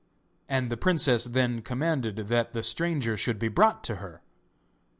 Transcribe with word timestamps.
And 0.49 0.71
the 0.71 0.77
princess 0.77 1.25
then 1.25 1.61
commanded 1.61 2.15
that 2.15 2.53
the 2.53 2.63
stranger 2.63 3.15
should 3.15 3.37
be 3.37 3.49
brought 3.49 3.83
to 3.83 3.97
her. 3.97 4.23